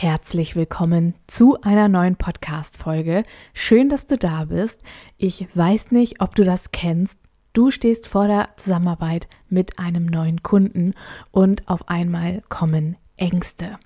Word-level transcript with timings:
Herzlich 0.00 0.54
willkommen 0.54 1.14
zu 1.26 1.60
einer 1.62 1.88
neuen 1.88 2.14
Podcast-Folge. 2.14 3.24
Schön, 3.52 3.88
dass 3.88 4.06
du 4.06 4.16
da 4.16 4.44
bist. 4.44 4.80
Ich 5.16 5.48
weiß 5.54 5.90
nicht, 5.90 6.20
ob 6.20 6.36
du 6.36 6.44
das 6.44 6.70
kennst. 6.70 7.18
Du 7.52 7.72
stehst 7.72 8.06
vor 8.06 8.28
der 8.28 8.50
Zusammenarbeit 8.54 9.26
mit 9.48 9.80
einem 9.80 10.06
neuen 10.06 10.44
Kunden 10.44 10.94
und 11.32 11.68
auf 11.68 11.88
einmal 11.88 12.44
kommen 12.48 12.96
Ängste. 13.16 13.76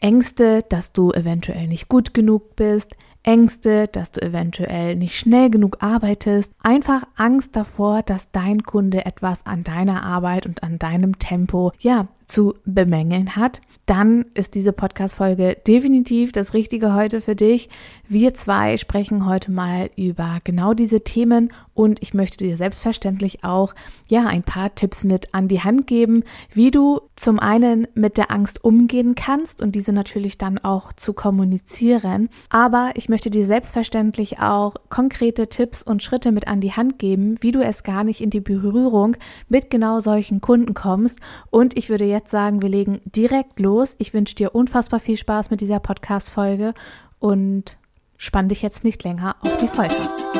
Ängste, 0.00 0.64
dass 0.66 0.94
du 0.94 1.12
eventuell 1.12 1.68
nicht 1.68 1.88
gut 1.88 2.14
genug 2.14 2.56
bist, 2.56 2.96
Ängste, 3.22 3.86
dass 3.86 4.12
du 4.12 4.22
eventuell 4.22 4.96
nicht 4.96 5.18
schnell 5.18 5.50
genug 5.50 5.76
arbeitest, 5.80 6.54
einfach 6.62 7.02
Angst 7.16 7.54
davor, 7.54 8.02
dass 8.02 8.30
dein 8.32 8.62
Kunde 8.62 9.04
etwas 9.04 9.44
an 9.44 9.62
deiner 9.62 10.04
Arbeit 10.04 10.46
und 10.46 10.62
an 10.62 10.78
deinem 10.78 11.18
Tempo, 11.18 11.72
ja, 11.80 12.08
zu 12.28 12.54
bemängeln 12.64 13.36
hat, 13.36 13.60
dann 13.90 14.26
ist 14.34 14.54
diese 14.54 14.72
Podcast-Folge 14.72 15.56
definitiv 15.66 16.30
das 16.30 16.54
Richtige 16.54 16.94
heute 16.94 17.20
für 17.20 17.34
dich. 17.34 17.68
Wir 18.08 18.34
zwei 18.34 18.76
sprechen 18.76 19.26
heute 19.26 19.50
mal 19.50 19.90
über 19.96 20.38
genau 20.44 20.74
diese 20.74 21.00
Themen 21.00 21.52
und 21.80 22.02
ich 22.02 22.12
möchte 22.12 22.44
dir 22.44 22.58
selbstverständlich 22.58 23.42
auch, 23.42 23.74
ja, 24.06 24.26
ein 24.26 24.42
paar 24.42 24.74
Tipps 24.74 25.02
mit 25.02 25.32
an 25.32 25.48
die 25.48 25.62
Hand 25.62 25.86
geben, 25.86 26.24
wie 26.52 26.70
du 26.70 27.00
zum 27.16 27.38
einen 27.40 27.88
mit 27.94 28.18
der 28.18 28.30
Angst 28.30 28.62
umgehen 28.62 29.14
kannst 29.14 29.62
und 29.62 29.74
diese 29.74 29.94
natürlich 29.94 30.36
dann 30.36 30.58
auch 30.58 30.92
zu 30.92 31.14
kommunizieren. 31.14 32.28
Aber 32.50 32.90
ich 32.96 33.08
möchte 33.08 33.30
dir 33.30 33.46
selbstverständlich 33.46 34.40
auch 34.40 34.74
konkrete 34.90 35.46
Tipps 35.46 35.82
und 35.82 36.02
Schritte 36.02 36.32
mit 36.32 36.48
an 36.48 36.60
die 36.60 36.72
Hand 36.72 36.98
geben, 36.98 37.36
wie 37.40 37.50
du 37.50 37.60
es 37.62 37.82
gar 37.82 38.04
nicht 38.04 38.20
in 38.20 38.28
die 38.28 38.40
Berührung 38.40 39.16
mit 39.48 39.70
genau 39.70 40.00
solchen 40.00 40.42
Kunden 40.42 40.74
kommst. 40.74 41.18
Und 41.48 41.78
ich 41.78 41.88
würde 41.88 42.04
jetzt 42.04 42.30
sagen, 42.30 42.60
wir 42.60 42.68
legen 42.68 43.00
direkt 43.06 43.58
los. 43.58 43.96
Ich 43.98 44.12
wünsche 44.12 44.34
dir 44.34 44.54
unfassbar 44.54 45.00
viel 45.00 45.16
Spaß 45.16 45.50
mit 45.50 45.62
dieser 45.62 45.80
Podcast-Folge 45.80 46.74
und 47.20 47.78
spann 48.18 48.50
dich 48.50 48.60
jetzt 48.60 48.84
nicht 48.84 49.02
länger 49.02 49.36
auf 49.40 49.56
die 49.56 49.68
Folter. 49.68 50.39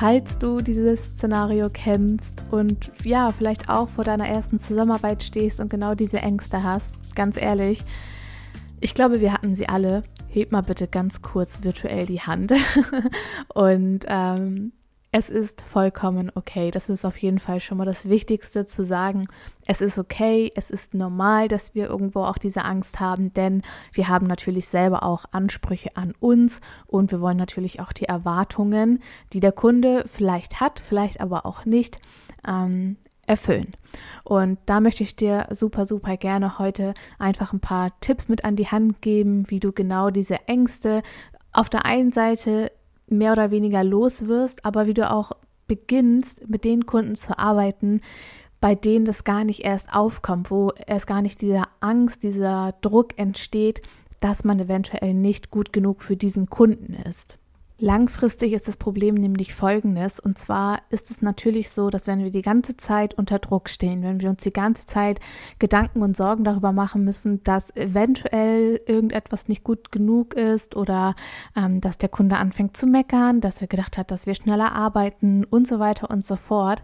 Falls 0.00 0.38
du 0.38 0.62
dieses 0.62 1.10
Szenario 1.10 1.68
kennst 1.68 2.42
und 2.50 2.90
ja, 3.04 3.32
vielleicht 3.32 3.68
auch 3.68 3.86
vor 3.86 4.02
deiner 4.02 4.26
ersten 4.26 4.58
Zusammenarbeit 4.58 5.22
stehst 5.22 5.60
und 5.60 5.68
genau 5.68 5.94
diese 5.94 6.20
Ängste 6.20 6.62
hast, 6.62 6.96
ganz 7.14 7.36
ehrlich, 7.36 7.84
ich 8.80 8.94
glaube, 8.94 9.20
wir 9.20 9.30
hatten 9.30 9.54
sie 9.54 9.68
alle. 9.68 10.02
Heb 10.30 10.52
mal 10.52 10.62
bitte 10.62 10.88
ganz 10.88 11.20
kurz 11.20 11.62
virtuell 11.62 12.06
die 12.06 12.22
Hand. 12.22 12.54
und 13.54 14.06
ähm, 14.08 14.72
es 15.12 15.28
ist 15.28 15.62
vollkommen 15.62 16.30
okay. 16.34 16.70
Das 16.70 16.88
ist 16.88 17.04
auf 17.04 17.16
jeden 17.18 17.40
Fall 17.40 17.60
schon 17.60 17.78
mal 17.78 17.84
das 17.84 18.08
Wichtigste 18.08 18.66
zu 18.66 18.84
sagen. 18.84 19.26
Es 19.66 19.80
ist 19.80 19.98
okay, 19.98 20.52
es 20.54 20.70
ist 20.70 20.94
normal, 20.94 21.48
dass 21.48 21.74
wir 21.74 21.88
irgendwo 21.88 22.22
auch 22.22 22.38
diese 22.38 22.64
Angst 22.64 23.00
haben, 23.00 23.32
denn 23.32 23.62
wir 23.92 24.08
haben 24.08 24.26
natürlich 24.26 24.68
selber 24.68 25.02
auch 25.02 25.24
Ansprüche 25.32 25.96
an 25.96 26.14
uns 26.20 26.60
und 26.86 27.10
wir 27.10 27.20
wollen 27.20 27.36
natürlich 27.36 27.80
auch 27.80 27.92
die 27.92 28.04
Erwartungen, 28.04 29.00
die 29.32 29.40
der 29.40 29.52
Kunde 29.52 30.04
vielleicht 30.06 30.60
hat, 30.60 30.80
vielleicht 30.80 31.20
aber 31.20 31.44
auch 31.44 31.64
nicht, 31.64 32.00
ähm, 32.46 32.96
erfüllen. 33.26 33.74
Und 34.24 34.58
da 34.66 34.80
möchte 34.80 35.04
ich 35.04 35.14
dir 35.14 35.46
super, 35.50 35.86
super 35.86 36.16
gerne 36.16 36.58
heute 36.58 36.94
einfach 37.18 37.52
ein 37.52 37.60
paar 37.60 37.92
Tipps 38.00 38.28
mit 38.28 38.44
an 38.44 38.56
die 38.56 38.66
Hand 38.66 39.02
geben, 39.02 39.48
wie 39.50 39.60
du 39.60 39.72
genau 39.72 40.10
diese 40.10 40.48
Ängste 40.48 41.02
auf 41.52 41.68
der 41.68 41.84
einen 41.84 42.10
Seite 42.10 42.72
mehr 43.10 43.32
oder 43.32 43.50
weniger 43.50 43.84
los 43.84 44.26
wirst, 44.26 44.64
aber 44.64 44.86
wie 44.86 44.94
du 44.94 45.10
auch 45.10 45.32
beginnst, 45.66 46.48
mit 46.48 46.64
den 46.64 46.86
Kunden 46.86 47.14
zu 47.14 47.38
arbeiten, 47.38 48.00
bei 48.60 48.74
denen 48.74 49.04
das 49.04 49.24
gar 49.24 49.44
nicht 49.44 49.64
erst 49.64 49.92
aufkommt, 49.92 50.50
wo 50.50 50.70
erst 50.86 51.06
gar 51.06 51.22
nicht 51.22 51.40
dieser 51.40 51.68
Angst, 51.80 52.22
dieser 52.22 52.74
Druck 52.80 53.18
entsteht, 53.18 53.82
dass 54.20 54.44
man 54.44 54.60
eventuell 54.60 55.14
nicht 55.14 55.50
gut 55.50 55.72
genug 55.72 56.02
für 56.02 56.16
diesen 56.16 56.50
Kunden 56.50 56.92
ist. 56.94 57.39
Langfristig 57.82 58.52
ist 58.52 58.68
das 58.68 58.76
Problem 58.76 59.14
nämlich 59.14 59.54
folgendes. 59.54 60.20
Und 60.20 60.36
zwar 60.36 60.82
ist 60.90 61.10
es 61.10 61.22
natürlich 61.22 61.70
so, 61.70 61.88
dass 61.88 62.06
wenn 62.06 62.22
wir 62.22 62.30
die 62.30 62.42
ganze 62.42 62.76
Zeit 62.76 63.14
unter 63.14 63.38
Druck 63.38 63.70
stehen, 63.70 64.02
wenn 64.02 64.20
wir 64.20 64.28
uns 64.28 64.42
die 64.42 64.52
ganze 64.52 64.84
Zeit 64.84 65.18
Gedanken 65.58 66.02
und 66.02 66.14
Sorgen 66.14 66.44
darüber 66.44 66.72
machen 66.72 67.04
müssen, 67.04 67.42
dass 67.42 67.74
eventuell 67.74 68.82
irgendetwas 68.86 69.48
nicht 69.48 69.64
gut 69.64 69.90
genug 69.92 70.34
ist 70.34 70.76
oder 70.76 71.14
ähm, 71.56 71.80
dass 71.80 71.96
der 71.96 72.10
Kunde 72.10 72.36
anfängt 72.36 72.76
zu 72.76 72.86
meckern, 72.86 73.40
dass 73.40 73.62
er 73.62 73.68
gedacht 73.68 73.96
hat, 73.96 74.10
dass 74.10 74.26
wir 74.26 74.34
schneller 74.34 74.72
arbeiten 74.72 75.44
und 75.44 75.66
so 75.66 75.78
weiter 75.78 76.10
und 76.10 76.26
so 76.26 76.36
fort, 76.36 76.82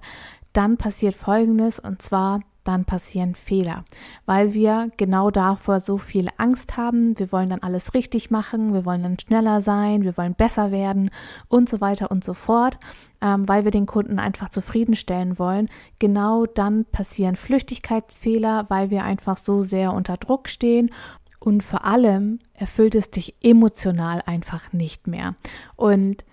dann 0.54 0.78
passiert 0.78 1.14
Folgendes 1.14 1.78
und 1.78 2.00
zwar 2.00 2.40
dann 2.66 2.84
passieren 2.84 3.34
Fehler, 3.34 3.84
weil 4.26 4.54
wir 4.54 4.90
genau 4.96 5.30
davor 5.30 5.80
so 5.80 5.98
viel 5.98 6.28
Angst 6.36 6.76
haben. 6.76 7.18
Wir 7.18 7.32
wollen 7.32 7.50
dann 7.50 7.62
alles 7.62 7.94
richtig 7.94 8.30
machen, 8.30 8.74
wir 8.74 8.84
wollen 8.84 9.02
dann 9.02 9.18
schneller 9.18 9.62
sein, 9.62 10.02
wir 10.02 10.16
wollen 10.16 10.34
besser 10.34 10.70
werden 10.70 11.10
und 11.48 11.68
so 11.68 11.80
weiter 11.80 12.10
und 12.10 12.24
so 12.24 12.34
fort, 12.34 12.78
ähm, 13.20 13.48
weil 13.48 13.64
wir 13.64 13.70
den 13.70 13.86
Kunden 13.86 14.18
einfach 14.18 14.48
zufriedenstellen 14.48 15.38
wollen. 15.38 15.68
Genau 15.98 16.46
dann 16.46 16.84
passieren 16.84 17.36
Flüchtigkeitsfehler, 17.36 18.66
weil 18.68 18.90
wir 18.90 19.04
einfach 19.04 19.36
so 19.36 19.62
sehr 19.62 19.92
unter 19.92 20.16
Druck 20.16 20.48
stehen 20.48 20.90
und 21.38 21.62
vor 21.62 21.84
allem 21.84 22.40
erfüllt 22.54 22.94
es 22.94 23.10
dich 23.10 23.36
emotional 23.42 24.22
einfach 24.26 24.72
nicht 24.72 25.06
mehr. 25.06 25.36
Und 25.76 26.24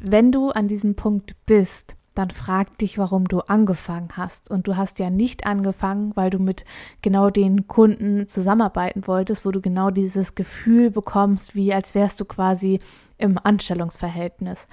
wenn 0.00 0.32
du 0.32 0.50
an 0.50 0.68
diesem 0.68 0.94
Punkt 0.94 1.36
bist, 1.44 1.96
dann 2.18 2.30
frag 2.30 2.76
dich, 2.78 2.98
warum 2.98 3.28
du 3.28 3.40
angefangen 3.40 4.08
hast. 4.16 4.50
Und 4.50 4.66
du 4.66 4.76
hast 4.76 4.98
ja 4.98 5.08
nicht 5.08 5.46
angefangen, 5.46 6.12
weil 6.16 6.30
du 6.30 6.38
mit 6.38 6.64
genau 7.00 7.30
den 7.30 7.68
Kunden 7.68 8.28
zusammenarbeiten 8.28 9.06
wolltest, 9.06 9.46
wo 9.46 9.52
du 9.52 9.60
genau 9.60 9.90
dieses 9.90 10.34
Gefühl 10.34 10.90
bekommst, 10.90 11.54
wie 11.54 11.72
als 11.72 11.94
wärst 11.94 12.20
du 12.20 12.24
quasi 12.24 12.80
im 13.18 13.38
Anstellungsverhältnis. 13.42 14.66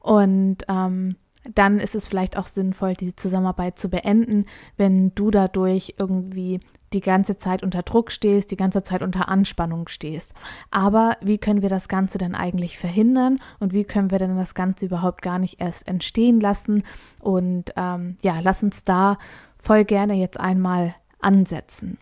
Und 0.00 0.58
ähm, 0.68 1.16
dann 1.54 1.78
ist 1.78 1.94
es 1.94 2.08
vielleicht 2.08 2.36
auch 2.36 2.46
sinnvoll, 2.46 2.94
die 2.94 3.16
Zusammenarbeit 3.16 3.78
zu 3.78 3.88
beenden, 3.88 4.46
wenn 4.76 5.14
du 5.14 5.30
dadurch 5.30 5.94
irgendwie 5.98 6.60
die 6.92 7.00
ganze 7.00 7.36
Zeit 7.36 7.62
unter 7.62 7.82
Druck 7.82 8.10
stehst, 8.10 8.50
die 8.50 8.56
ganze 8.56 8.82
Zeit 8.82 9.02
unter 9.02 9.28
Anspannung 9.28 9.88
stehst. 9.88 10.32
Aber 10.70 11.16
wie 11.20 11.38
können 11.38 11.62
wir 11.62 11.68
das 11.68 11.88
Ganze 11.88 12.18
denn 12.18 12.34
eigentlich 12.34 12.78
verhindern 12.78 13.40
und 13.60 13.72
wie 13.72 13.84
können 13.84 14.10
wir 14.10 14.18
denn 14.18 14.36
das 14.36 14.54
Ganze 14.54 14.86
überhaupt 14.86 15.22
gar 15.22 15.38
nicht 15.38 15.60
erst 15.60 15.88
entstehen 15.88 16.40
lassen? 16.40 16.82
Und 17.20 17.72
ähm, 17.76 18.16
ja, 18.22 18.40
lass 18.40 18.62
uns 18.62 18.84
da 18.84 19.18
voll 19.60 19.84
gerne 19.84 20.14
jetzt 20.14 20.38
einmal 20.38 20.94
ansetzen. 21.20 21.98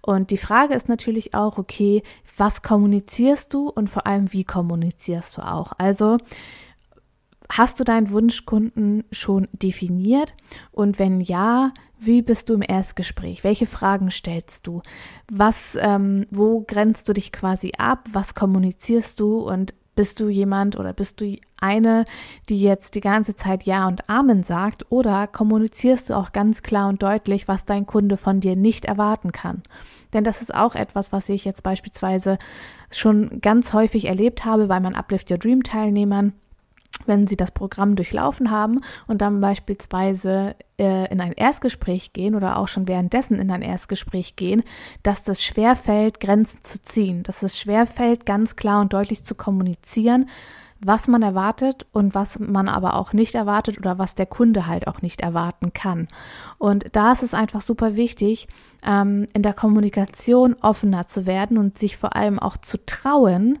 Und 0.00 0.30
die 0.30 0.36
Frage 0.38 0.74
ist 0.74 0.88
natürlich 0.88 1.34
auch, 1.34 1.58
okay, 1.58 2.02
was 2.36 2.62
kommunizierst 2.62 3.52
du 3.52 3.68
und 3.68 3.88
vor 3.90 4.06
allem, 4.06 4.32
wie 4.32 4.44
kommunizierst 4.44 5.36
du 5.36 5.42
auch? 5.42 5.72
Also, 5.78 6.18
Hast 7.50 7.80
du 7.80 7.84
deinen 7.84 8.10
Wunschkunden 8.10 9.04
schon 9.10 9.48
definiert? 9.52 10.34
Und 10.70 10.98
wenn 10.98 11.20
ja, 11.20 11.72
wie 11.98 12.22
bist 12.22 12.48
du 12.48 12.54
im 12.54 12.62
Erstgespräch? 12.66 13.42
Welche 13.42 13.66
Fragen 13.66 14.10
stellst 14.10 14.66
du? 14.66 14.82
Was, 15.30 15.76
ähm, 15.80 16.26
wo 16.30 16.64
grenzt 16.66 17.08
du 17.08 17.12
dich 17.12 17.32
quasi 17.32 17.72
ab? 17.76 18.06
Was 18.12 18.34
kommunizierst 18.34 19.18
du? 19.18 19.40
Und 19.40 19.74
bist 19.98 20.20
du 20.20 20.28
jemand 20.28 20.78
oder 20.78 20.92
bist 20.92 21.20
du 21.20 21.36
eine, 21.56 22.04
die 22.48 22.62
jetzt 22.62 22.94
die 22.94 23.00
ganze 23.00 23.34
Zeit 23.34 23.64
Ja 23.64 23.88
und 23.88 24.08
Amen 24.08 24.44
sagt? 24.44 24.92
Oder 24.92 25.26
kommunizierst 25.26 26.10
du 26.10 26.14
auch 26.14 26.30
ganz 26.30 26.62
klar 26.62 26.88
und 26.88 27.02
deutlich, 27.02 27.48
was 27.48 27.64
dein 27.64 27.84
Kunde 27.84 28.16
von 28.16 28.38
dir 28.38 28.54
nicht 28.54 28.84
erwarten 28.84 29.32
kann? 29.32 29.64
Denn 30.12 30.22
das 30.22 30.40
ist 30.40 30.54
auch 30.54 30.76
etwas, 30.76 31.10
was 31.10 31.28
ich 31.28 31.44
jetzt 31.44 31.64
beispielsweise 31.64 32.38
schon 32.92 33.40
ganz 33.40 33.72
häufig 33.72 34.04
erlebt 34.04 34.44
habe 34.44 34.68
bei 34.68 34.78
meinen 34.78 34.94
Uplift 34.94 35.32
Your 35.32 35.38
Dream 35.38 35.64
Teilnehmern 35.64 36.32
wenn 37.06 37.26
sie 37.26 37.36
das 37.36 37.50
Programm 37.50 37.96
durchlaufen 37.96 38.50
haben 38.50 38.80
und 39.06 39.22
dann 39.22 39.40
beispielsweise 39.40 40.54
äh, 40.78 41.10
in 41.12 41.20
ein 41.20 41.32
Erstgespräch 41.32 42.12
gehen 42.12 42.34
oder 42.34 42.58
auch 42.58 42.68
schon 42.68 42.88
währenddessen 42.88 43.38
in 43.38 43.50
ein 43.50 43.62
Erstgespräch 43.62 44.36
gehen, 44.36 44.62
dass 45.02 45.22
das 45.22 45.42
schwerfällt, 45.42 46.20
Grenzen 46.20 46.62
zu 46.62 46.80
ziehen, 46.80 47.22
dass 47.22 47.42
es 47.42 47.58
schwerfällt, 47.58 48.26
ganz 48.26 48.56
klar 48.56 48.80
und 48.80 48.92
deutlich 48.92 49.24
zu 49.24 49.34
kommunizieren, 49.34 50.26
was 50.80 51.08
man 51.08 51.22
erwartet 51.22 51.86
und 51.92 52.14
was 52.14 52.38
man 52.38 52.68
aber 52.68 52.94
auch 52.94 53.12
nicht 53.12 53.34
erwartet 53.34 53.78
oder 53.78 53.98
was 53.98 54.14
der 54.14 54.26
Kunde 54.26 54.66
halt 54.66 54.86
auch 54.86 55.02
nicht 55.02 55.20
erwarten 55.20 55.72
kann. 55.72 56.08
Und 56.58 56.86
da 56.92 57.12
ist 57.12 57.22
es 57.22 57.34
einfach 57.34 57.60
super 57.60 57.96
wichtig, 57.96 58.46
ähm, 58.84 59.26
in 59.34 59.42
der 59.42 59.54
Kommunikation 59.54 60.54
offener 60.60 61.06
zu 61.08 61.26
werden 61.26 61.58
und 61.58 61.78
sich 61.78 61.96
vor 61.96 62.14
allem 62.14 62.38
auch 62.38 62.56
zu 62.56 62.84
trauen, 62.86 63.58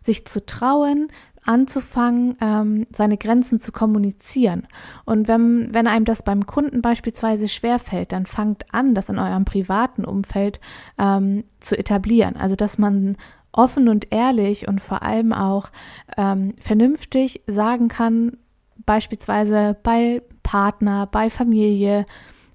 sich 0.00 0.26
zu 0.26 0.44
trauen, 0.44 1.08
anzufangen, 1.44 2.36
ähm, 2.40 2.86
seine 2.92 3.16
Grenzen 3.16 3.58
zu 3.58 3.72
kommunizieren. 3.72 4.66
Und 5.04 5.28
wenn, 5.28 5.72
wenn 5.72 5.86
einem 5.86 6.04
das 6.04 6.22
beim 6.22 6.46
Kunden 6.46 6.82
beispielsweise 6.82 7.48
schwerfällt, 7.48 8.12
dann 8.12 8.26
fangt 8.26 8.64
an, 8.72 8.94
das 8.94 9.08
in 9.08 9.18
eurem 9.18 9.44
privaten 9.44 10.04
Umfeld 10.04 10.60
ähm, 10.98 11.44
zu 11.60 11.78
etablieren. 11.78 12.36
Also 12.36 12.56
dass 12.56 12.78
man 12.78 13.16
offen 13.52 13.88
und 13.88 14.12
ehrlich 14.12 14.68
und 14.68 14.80
vor 14.80 15.02
allem 15.02 15.32
auch 15.32 15.70
ähm, 16.16 16.54
vernünftig 16.58 17.42
sagen 17.46 17.88
kann, 17.88 18.36
beispielsweise 18.84 19.76
bei 19.82 20.22
Partner, 20.42 21.06
bei 21.10 21.30
Familie, 21.30 22.04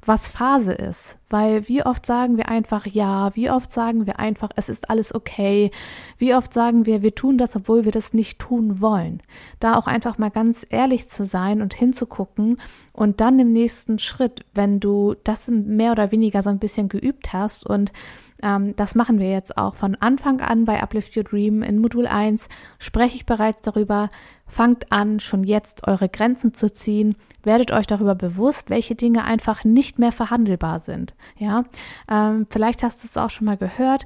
was 0.06 0.30
Phase 0.30 0.74
ist. 0.74 1.18
Weil 1.30 1.68
wie 1.68 1.86
oft 1.86 2.06
sagen 2.06 2.38
wir 2.38 2.50
einfach 2.50 2.86
ja, 2.88 3.36
wie 3.36 3.52
oft 3.52 3.72
sagen 3.72 4.08
wir 4.08 4.20
einfach, 4.20 4.50
es 4.56 4.68
ist 4.68 4.90
alles 4.90 5.14
okay, 5.14 5.70
wie 6.18 6.34
oft 6.34 6.54
sagen 6.54 6.86
wir, 6.86 7.02
wir 7.02 7.14
tun 7.14 7.38
das, 7.38 7.56
obwohl 7.56 7.86
wir 7.86 7.92
das 7.92 8.14
nicht 8.14 8.40
tun 8.40 8.82
wollen. 8.82 9.22
Da 9.60 9.78
auch 9.78 9.86
einfach 9.86 10.18
mal 10.18 10.32
ganz 10.32 10.66
ehrlich 10.70 11.10
zu 11.10 11.26
sein 11.26 11.62
und 11.62 11.74
hinzugucken 11.74 12.58
und 12.94 13.22
dann 13.22 13.38
im 13.40 13.54
nächsten 13.54 14.00
Schritt, 14.00 14.46
wenn 14.54 14.80
du 14.80 15.16
das 15.24 15.48
mehr 15.48 15.92
oder 15.92 16.12
weniger 16.12 16.42
so 16.42 16.50
ein 16.50 16.60
bisschen 16.60 16.90
geübt 16.90 17.34
hast 17.34 17.66
und 17.66 17.92
ähm, 18.42 18.76
das 18.76 18.96
machen 18.96 19.20
wir 19.20 19.30
jetzt 19.30 19.58
auch 19.58 19.76
von 19.76 19.96
Anfang 19.96 20.42
an 20.42 20.66
bei 20.66 20.82
Uplift 20.82 21.16
Your 21.16 21.24
Dream. 21.24 21.62
In 21.62 21.80
Modul 21.80 22.08
1 22.08 22.48
spreche 22.78 23.16
ich 23.16 23.26
bereits 23.26 23.62
darüber. 23.62 24.10
Fangt 24.48 24.92
an, 24.92 25.20
schon 25.20 25.44
jetzt 25.44 25.88
eure 25.88 26.10
Grenzen 26.10 26.54
zu 26.54 26.72
ziehen. 26.72 27.16
Werdet 27.44 27.72
euch 27.72 27.88
darüber 27.88 28.16
bewusst, 28.16 28.70
welche 28.70 28.96
Dinge 28.96 29.24
einfach 29.24 29.64
nicht 29.64 30.00
mehr 30.00 30.12
verhandelbar 30.12 30.80
sind. 30.80 31.16
Ja, 31.38 31.64
ähm, 32.10 32.48
vielleicht 32.50 32.84
hast 32.84 33.04
du 33.04 33.08
es 33.08 33.18
auch 33.18 33.30
schon 33.30 33.46
mal 33.46 33.58
gehört. 33.58 34.06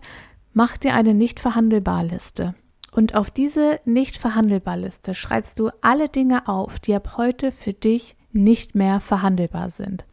Mach 0.54 0.78
dir 0.78 0.94
eine 0.94 1.14
nicht 1.14 1.40
verhandelbar 1.40 2.04
Liste. 2.04 2.54
Und 2.92 3.16
auf 3.16 3.32
diese 3.32 3.80
nicht 3.86 4.18
verhandelbar 4.18 4.78
Liste 4.78 5.16
schreibst 5.16 5.60
du 5.60 5.70
alle 5.82 6.10
Dinge 6.10 6.48
auf, 6.48 6.80
die 6.80 6.94
ab 6.94 7.16
heute 7.18 7.52
für 7.52 7.74
dich 7.74 8.16
nicht 8.32 8.76
mehr 8.76 9.00
verhandelbar 9.00 9.70
sind. 9.70 10.06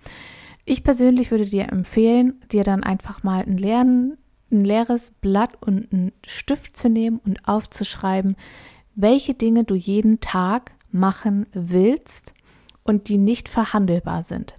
Ich 0.64 0.84
persönlich 0.84 1.30
würde 1.30 1.46
dir 1.46 1.70
empfehlen, 1.72 2.40
dir 2.50 2.64
dann 2.64 2.82
einfach 2.82 3.22
mal 3.22 3.42
ein, 3.42 3.56
leeren, 3.56 4.16
ein 4.50 4.64
leeres 4.64 5.10
Blatt 5.10 5.54
und 5.60 5.92
einen 5.92 6.12
Stift 6.26 6.76
zu 6.76 6.88
nehmen 6.88 7.20
und 7.24 7.48
aufzuschreiben, 7.48 8.36
welche 8.94 9.34
Dinge 9.34 9.64
du 9.64 9.74
jeden 9.74 10.20
Tag 10.20 10.72
machen 10.92 11.46
willst 11.52 12.34
und 12.82 13.08
die 13.08 13.18
nicht 13.18 13.48
verhandelbar 13.48 14.22
sind. 14.22 14.54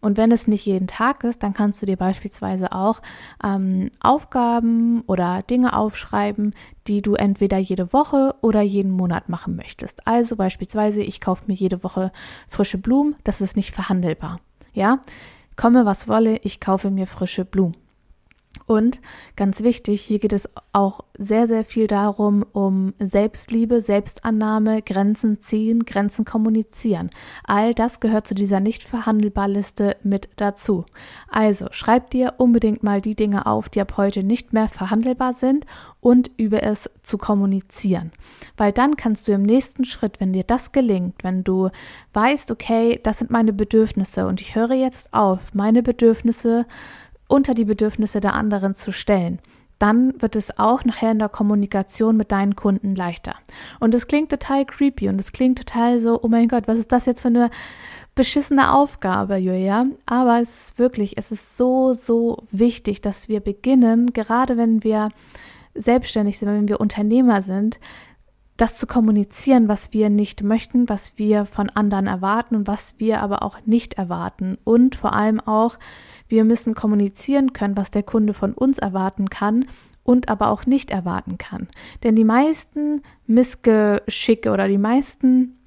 Und 0.00 0.18
wenn 0.18 0.30
es 0.30 0.46
nicht 0.46 0.64
jeden 0.64 0.86
Tag 0.86 1.24
ist, 1.24 1.42
dann 1.42 1.52
kannst 1.52 1.82
du 1.82 1.86
dir 1.86 1.96
beispielsweise 1.96 2.72
auch 2.72 3.02
ähm, 3.42 3.90
Aufgaben 4.00 5.00
oder 5.02 5.42
Dinge 5.42 5.76
aufschreiben, 5.76 6.54
die 6.86 7.02
du 7.02 7.14
entweder 7.14 7.58
jede 7.58 7.92
Woche 7.92 8.34
oder 8.40 8.62
jeden 8.62 8.92
Monat 8.92 9.28
machen 9.28 9.56
möchtest. 9.56 10.06
Also 10.06 10.36
beispielsweise, 10.36 11.02
ich 11.02 11.20
kaufe 11.20 11.44
mir 11.46 11.54
jede 11.54 11.82
Woche 11.82 12.12
frische 12.46 12.78
Blumen, 12.78 13.16
das 13.24 13.40
ist 13.40 13.56
nicht 13.56 13.74
verhandelbar. 13.74 14.40
Ja, 14.74 15.00
Komme, 15.56 15.86
was 15.86 16.06
wolle, 16.06 16.38
ich 16.42 16.60
kaufe 16.60 16.90
mir 16.90 17.06
frische 17.06 17.46
Blumen. 17.46 17.76
Und 18.66 19.00
ganz 19.36 19.62
wichtig, 19.62 20.02
hier 20.02 20.18
geht 20.18 20.32
es 20.32 20.48
auch 20.72 21.00
sehr, 21.18 21.46
sehr 21.46 21.64
viel 21.64 21.86
darum, 21.86 22.44
um 22.52 22.94
Selbstliebe, 22.98 23.80
Selbstannahme, 23.80 24.82
Grenzen 24.82 25.40
ziehen, 25.40 25.84
Grenzen 25.84 26.24
kommunizieren. 26.24 27.10
All 27.44 27.74
das 27.74 28.00
gehört 28.00 28.26
zu 28.26 28.34
dieser 28.34 28.60
nicht 28.60 28.84
verhandelbar 28.84 29.48
Liste 29.48 29.96
mit 30.02 30.28
dazu. 30.36 30.84
Also 31.28 31.66
schreib 31.70 32.10
dir 32.10 32.34
unbedingt 32.38 32.82
mal 32.82 33.00
die 33.00 33.14
Dinge 33.14 33.46
auf, 33.46 33.68
die 33.68 33.80
ab 33.80 33.96
heute 33.96 34.22
nicht 34.22 34.52
mehr 34.52 34.68
verhandelbar 34.68 35.32
sind 35.32 35.64
und 36.00 36.30
übe 36.36 36.62
es 36.62 36.90
zu 37.02 37.18
kommunizieren. 37.18 38.12
Weil 38.56 38.72
dann 38.72 38.96
kannst 38.96 39.26
du 39.26 39.32
im 39.32 39.42
nächsten 39.42 39.84
Schritt, 39.84 40.20
wenn 40.20 40.32
dir 40.32 40.44
das 40.44 40.72
gelingt, 40.72 41.24
wenn 41.24 41.42
du 41.42 41.70
weißt, 42.12 42.50
okay, 42.50 43.00
das 43.02 43.18
sind 43.18 43.30
meine 43.30 43.52
Bedürfnisse 43.52 44.26
und 44.26 44.40
ich 44.40 44.54
höre 44.54 44.74
jetzt 44.74 45.12
auf, 45.12 45.52
meine 45.54 45.82
Bedürfnisse 45.82 46.66
unter 47.28 47.54
die 47.54 47.64
Bedürfnisse 47.64 48.20
der 48.20 48.34
anderen 48.34 48.74
zu 48.74 48.92
stellen, 48.92 49.40
dann 49.78 50.20
wird 50.20 50.36
es 50.36 50.58
auch 50.58 50.84
nachher 50.84 51.12
in 51.12 51.18
der 51.18 51.28
Kommunikation 51.28 52.16
mit 52.16 52.32
deinen 52.32 52.56
Kunden 52.56 52.94
leichter. 52.94 53.34
Und 53.78 53.94
es 53.94 54.06
klingt 54.06 54.30
total 54.30 54.64
creepy 54.64 55.08
und 55.08 55.20
es 55.20 55.32
klingt 55.32 55.58
total 55.58 56.00
so, 56.00 56.20
oh 56.22 56.28
mein 56.28 56.48
Gott, 56.48 56.66
was 56.66 56.78
ist 56.78 56.92
das 56.92 57.06
jetzt 57.06 57.22
für 57.22 57.28
eine 57.28 57.50
beschissene 58.14 58.72
Aufgabe, 58.72 59.36
Julia? 59.36 59.84
Aber 60.06 60.40
es 60.40 60.68
ist 60.68 60.78
wirklich, 60.78 61.18
es 61.18 61.30
ist 61.30 61.58
so, 61.58 61.92
so 61.92 62.44
wichtig, 62.50 63.02
dass 63.02 63.28
wir 63.28 63.40
beginnen, 63.40 64.12
gerade 64.14 64.56
wenn 64.56 64.82
wir 64.82 65.10
selbstständig 65.74 66.38
sind, 66.38 66.48
wenn 66.48 66.68
wir 66.68 66.80
Unternehmer 66.80 67.42
sind, 67.42 67.78
das 68.56 68.78
zu 68.78 68.86
kommunizieren, 68.86 69.68
was 69.68 69.92
wir 69.92 70.10
nicht 70.10 70.42
möchten, 70.42 70.88
was 70.88 71.18
wir 71.18 71.44
von 71.44 71.68
anderen 71.70 72.06
erwarten 72.06 72.56
und 72.56 72.66
was 72.66 72.94
wir 72.98 73.20
aber 73.20 73.42
auch 73.42 73.58
nicht 73.66 73.94
erwarten. 73.94 74.56
Und 74.64 74.96
vor 74.96 75.12
allem 75.12 75.40
auch, 75.40 75.78
wir 76.28 76.44
müssen 76.44 76.74
kommunizieren 76.74 77.52
können, 77.52 77.76
was 77.76 77.90
der 77.90 78.02
Kunde 78.02 78.32
von 78.32 78.52
uns 78.52 78.78
erwarten 78.78 79.30
kann 79.30 79.66
und 80.02 80.28
aber 80.28 80.48
auch 80.48 80.66
nicht 80.66 80.90
erwarten 80.90 81.36
kann. 81.36 81.68
Denn 82.02 82.16
die 82.16 82.24
meisten 82.24 83.02
Missgeschicke 83.26 84.50
oder 84.50 84.68
die 84.68 84.78
meisten 84.78 85.58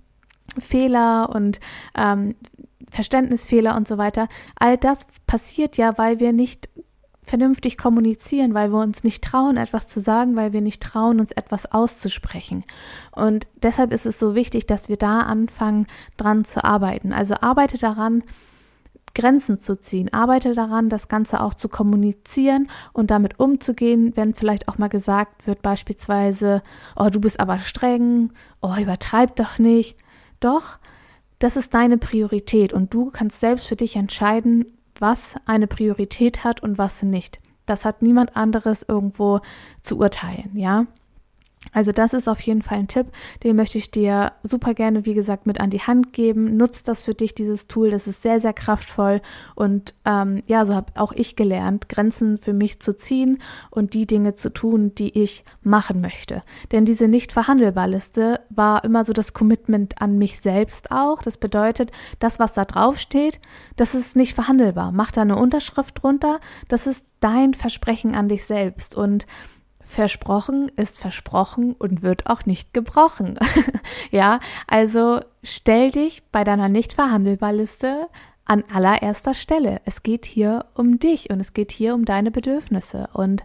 Fehler 0.57 1.29
und 1.33 1.59
ähm, 1.95 2.35
Verständnisfehler 2.89 3.75
und 3.75 3.87
so 3.87 3.97
weiter, 3.97 4.27
all 4.55 4.77
das 4.77 5.05
passiert 5.27 5.77
ja, 5.77 5.97
weil 5.97 6.19
wir 6.19 6.33
nicht 6.33 6.69
vernünftig 7.29 7.77
kommunizieren, 7.77 8.53
weil 8.53 8.71
wir 8.71 8.79
uns 8.79 9.03
nicht 9.03 9.23
trauen, 9.23 9.57
etwas 9.57 9.87
zu 9.87 10.01
sagen, 10.01 10.35
weil 10.35 10.51
wir 10.51 10.61
nicht 10.61 10.81
trauen, 10.81 11.19
uns 11.19 11.31
etwas 11.31 11.71
auszusprechen. 11.71 12.63
Und 13.11 13.47
deshalb 13.61 13.93
ist 13.93 14.05
es 14.05 14.19
so 14.19 14.35
wichtig, 14.35 14.65
dass 14.67 14.89
wir 14.89 14.97
da 14.97 15.21
anfangen, 15.21 15.87
dran 16.17 16.43
zu 16.43 16.63
arbeiten. 16.63 17.13
Also 17.13 17.35
arbeite 17.39 17.77
daran, 17.77 18.23
Grenzen 19.13 19.59
zu 19.59 19.77
ziehen. 19.77 20.13
Arbeite 20.13 20.53
daran, 20.53 20.89
das 20.89 21.07
Ganze 21.07 21.41
auch 21.41 21.53
zu 21.53 21.69
kommunizieren 21.69 22.67
und 22.93 23.11
damit 23.11 23.39
umzugehen, 23.39 24.13
wenn 24.15 24.33
vielleicht 24.33 24.67
auch 24.67 24.77
mal 24.77 24.89
gesagt 24.89 25.47
wird, 25.47 25.61
beispielsweise, 25.61 26.61
oh, 26.95 27.09
du 27.09 27.19
bist 27.19 27.39
aber 27.39 27.59
streng, 27.59 28.31
oh, 28.61 28.75
übertreib 28.79 29.35
doch 29.35 29.59
nicht. 29.59 29.97
Doch, 30.39 30.79
das 31.39 31.57
ist 31.57 31.73
deine 31.73 31.97
Priorität 31.97 32.73
und 32.73 32.93
du 32.93 33.11
kannst 33.11 33.39
selbst 33.39 33.67
für 33.67 33.75
dich 33.75 33.95
entscheiden, 33.95 34.65
was 34.99 35.35
eine 35.45 35.67
Priorität 35.67 36.43
hat 36.43 36.61
und 36.61 36.77
was 36.77 37.03
nicht. 37.03 37.39
Das 37.65 37.85
hat 37.85 38.01
niemand 38.01 38.35
anderes 38.35 38.83
irgendwo 38.87 39.41
zu 39.81 39.97
urteilen, 39.97 40.51
ja? 40.55 40.87
Also 41.73 41.91
das 41.91 42.13
ist 42.13 42.27
auf 42.27 42.41
jeden 42.41 42.61
Fall 42.61 42.79
ein 42.79 42.87
Tipp, 42.87 43.07
den 43.43 43.55
möchte 43.55 43.77
ich 43.77 43.91
dir 43.91 44.31
super 44.43 44.73
gerne, 44.73 45.05
wie 45.05 45.13
gesagt, 45.13 45.45
mit 45.45 45.59
an 45.59 45.69
die 45.69 45.81
Hand 45.81 46.13
geben. 46.13 46.57
Nutzt 46.57 46.87
das 46.87 47.03
für 47.03 47.13
dich, 47.13 47.35
dieses 47.35 47.67
Tool. 47.67 47.91
Das 47.91 48.07
ist 48.07 48.21
sehr, 48.21 48.39
sehr 48.39 48.53
kraftvoll. 48.53 49.21
Und 49.55 49.93
ähm, 50.05 50.41
ja, 50.47 50.65
so 50.65 50.73
habe 50.73 50.93
auch 50.95 51.11
ich 51.11 51.35
gelernt, 51.35 51.89
Grenzen 51.89 52.37
für 52.37 52.53
mich 52.53 52.79
zu 52.79 52.95
ziehen 52.95 53.39
und 53.69 53.93
die 53.93 54.07
Dinge 54.07 54.33
zu 54.33 54.51
tun, 54.51 54.95
die 54.95 55.21
ich 55.21 55.43
machen 55.61 56.01
möchte. 56.01 56.41
Denn 56.71 56.85
diese 56.85 57.07
nicht 57.07 57.31
verhandelbar 57.31 57.87
Liste 57.87 58.39
war 58.49 58.83
immer 58.83 59.03
so 59.03 59.13
das 59.13 59.33
Commitment 59.33 60.01
an 60.01 60.17
mich 60.17 60.39
selbst 60.39 60.91
auch. 60.91 61.21
Das 61.21 61.37
bedeutet, 61.37 61.91
das, 62.19 62.39
was 62.39 62.53
da 62.53 62.65
drauf 62.65 62.97
steht, 62.97 63.39
das 63.75 63.93
ist 63.93 64.15
nicht 64.15 64.33
verhandelbar. 64.33 64.91
Mach 64.91 65.11
da 65.11 65.21
eine 65.21 65.35
Unterschrift 65.35 66.01
drunter. 66.01 66.39
Das 66.67 66.87
ist 66.87 67.05
dein 67.19 67.53
Versprechen 67.53 68.15
an 68.15 68.29
dich 68.29 68.45
selbst. 68.45 68.95
Und 68.95 69.27
Versprochen 69.89 70.69
ist 70.75 70.99
versprochen 70.99 71.73
und 71.73 72.03
wird 72.03 72.27
auch 72.27 72.45
nicht 72.45 72.75
gebrochen. 72.75 73.39
ja, 74.11 74.39
also 74.67 75.19
stell 75.41 75.89
dich 75.89 76.21
bei 76.31 76.43
deiner 76.43 76.69
nicht 76.69 76.93
verhandelbar 76.93 77.53
Liste 77.53 78.07
an 78.45 78.63
allererster 78.71 79.33
Stelle. 79.33 79.81
Es 79.85 80.03
geht 80.03 80.27
hier 80.27 80.67
um 80.75 80.99
dich 80.99 81.31
und 81.31 81.39
es 81.39 81.53
geht 81.53 81.71
hier 81.71 81.95
um 81.95 82.05
deine 82.05 82.29
Bedürfnisse 82.29 83.09
und 83.13 83.43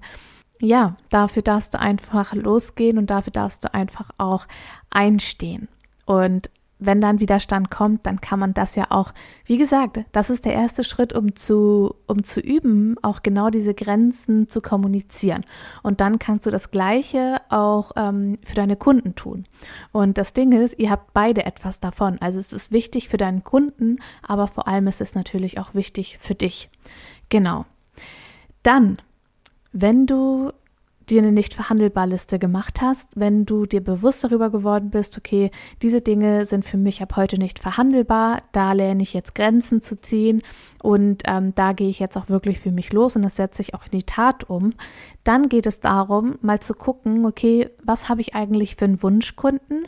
ja, 0.60 0.96
dafür 1.08 1.40
darfst 1.40 1.72
du 1.72 1.80
einfach 1.80 2.34
losgehen 2.34 2.98
und 2.98 3.08
dafür 3.08 3.32
darfst 3.32 3.64
du 3.64 3.72
einfach 3.72 4.10
auch 4.18 4.46
einstehen. 4.90 5.68
Und 6.04 6.50
wenn 6.86 7.00
dann 7.00 7.20
Widerstand 7.20 7.70
kommt, 7.70 8.06
dann 8.06 8.20
kann 8.20 8.38
man 8.38 8.54
das 8.54 8.74
ja 8.74 8.86
auch, 8.90 9.12
wie 9.44 9.56
gesagt, 9.56 10.00
das 10.12 10.30
ist 10.30 10.44
der 10.44 10.54
erste 10.54 10.84
Schritt, 10.84 11.12
um 11.12 11.34
zu, 11.34 11.94
um 12.06 12.24
zu 12.24 12.40
üben, 12.40 12.96
auch 13.02 13.22
genau 13.22 13.50
diese 13.50 13.74
Grenzen 13.74 14.48
zu 14.48 14.60
kommunizieren. 14.60 15.44
Und 15.82 16.00
dann 16.00 16.18
kannst 16.18 16.46
du 16.46 16.50
das 16.50 16.70
Gleiche 16.70 17.40
auch 17.48 17.92
ähm, 17.96 18.38
für 18.44 18.54
deine 18.54 18.76
Kunden 18.76 19.14
tun. 19.14 19.46
Und 19.92 20.18
das 20.18 20.32
Ding 20.32 20.52
ist, 20.52 20.78
ihr 20.78 20.90
habt 20.90 21.12
beide 21.12 21.46
etwas 21.46 21.80
davon. 21.80 22.18
Also 22.20 22.38
es 22.38 22.52
ist 22.52 22.72
wichtig 22.72 23.08
für 23.08 23.16
deinen 23.16 23.44
Kunden, 23.44 23.98
aber 24.22 24.48
vor 24.48 24.68
allem 24.68 24.86
ist 24.86 25.00
es 25.00 25.14
natürlich 25.14 25.58
auch 25.58 25.74
wichtig 25.74 26.18
für 26.20 26.34
dich. 26.34 26.70
Genau. 27.28 27.64
Dann, 28.62 28.96
wenn 29.72 30.06
du 30.06 30.52
dir 31.10 31.22
eine 31.22 31.32
nicht 31.32 31.54
verhandelbar 31.54 32.06
Liste 32.06 32.38
gemacht 32.38 32.80
hast, 32.80 33.10
wenn 33.14 33.44
du 33.46 33.66
dir 33.66 33.82
bewusst 33.82 34.24
darüber 34.24 34.50
geworden 34.50 34.90
bist, 34.90 35.18
okay, 35.18 35.50
diese 35.82 36.00
Dinge 36.00 36.46
sind 36.46 36.64
für 36.64 36.76
mich 36.76 37.02
ab 37.02 37.16
heute 37.16 37.38
nicht 37.38 37.58
verhandelbar, 37.58 38.42
da 38.52 38.72
lerne 38.72 39.02
ich 39.02 39.14
jetzt 39.14 39.34
Grenzen 39.34 39.82
zu 39.82 40.00
ziehen 40.00 40.42
und 40.82 41.22
ähm, 41.26 41.54
da 41.54 41.72
gehe 41.72 41.88
ich 41.88 41.98
jetzt 41.98 42.16
auch 42.16 42.28
wirklich 42.28 42.58
für 42.60 42.72
mich 42.72 42.92
los 42.92 43.16
und 43.16 43.22
das 43.22 43.36
setze 43.36 43.62
ich 43.62 43.74
auch 43.74 43.84
in 43.84 43.98
die 43.98 44.04
Tat 44.04 44.44
um, 44.44 44.74
dann 45.24 45.48
geht 45.48 45.66
es 45.66 45.80
darum, 45.80 46.36
mal 46.42 46.60
zu 46.60 46.74
gucken, 46.74 47.24
okay, 47.24 47.70
was 47.82 48.08
habe 48.08 48.20
ich 48.20 48.34
eigentlich 48.34 48.76
für 48.76 48.84
einen 48.84 49.02
Wunschkunden? 49.02 49.86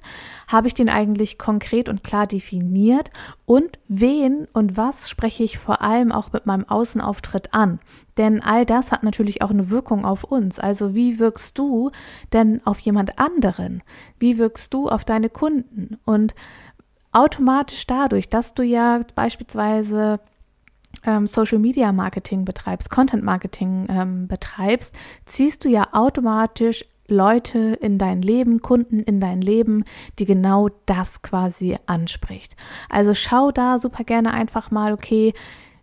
Habe 0.49 0.67
ich 0.67 0.75
den 0.75 0.89
eigentlich 0.89 1.39
konkret 1.39 1.89
und 1.89 2.03
klar 2.03 2.27
definiert? 2.27 3.11
Und 3.45 3.79
wen 3.89 4.49
und 4.53 4.77
was 4.77 5.11
spreche 5.11 5.45
ich 5.45 5.59
vor 5.59 5.83
allem 5.83 6.11
auch 6.11 6.33
mit 6.33 6.47
meinem 6.47 6.65
Außenauftritt 6.69 7.53
an? 7.53 7.81
Denn 8.17 8.43
all 8.43 8.65
das 8.65 8.93
hat 8.93 9.03
natürlich 9.03 9.43
auch 9.43 9.51
eine 9.51 9.71
Wirkung 9.71 10.05
auf 10.05 10.25
uns. 10.25 10.59
Also 10.59 10.95
wie 10.95 11.19
wirkst 11.19 11.59
du 11.59 11.91
denn 12.33 12.61
auf 12.65 12.79
jemand 12.79 13.19
anderen? 13.19 13.83
Wie 14.19 14.39
wirkst 14.39 14.73
du 14.73 14.89
auf 14.89 15.05
deine 15.05 15.29
Kunden? 15.29 15.99
Und 16.05 16.35
automatisch 17.13 17.87
dadurch, 17.87 18.29
dass 18.29 18.55
du 18.55 18.63
ja 18.63 19.01
beispielsweise 19.15 20.21
ähm, 21.05 21.27
Social 21.27 21.59
Media 21.59 21.93
Marketing 21.93 22.45
betreibst, 22.45 22.91
Content 22.91 23.23
Marketing 23.23 23.87
ähm, 23.91 24.29
betreibst, 24.29 24.95
ziehst 25.25 25.65
du 25.65 25.69
ja 25.69 25.89
automatisch 25.93 26.85
Leute 27.09 27.59
in 27.59 27.99
dein 27.99 28.23
Leben, 28.23 28.61
Kunden 28.61 29.01
in 29.01 29.21
dein 29.21 29.41
Leben, 29.41 29.85
die 30.19 30.25
genau 30.25 30.69
das 30.87 31.23
quasi 31.23 31.79
anspricht. 31.87 32.57
Also 32.89 33.15
schau 33.15 33.53
da 33.53 33.79
super 33.79 34.05
gerne 34.05 34.33
einfach 34.33 34.71
mal, 34.71 34.93
okay, 34.93 35.33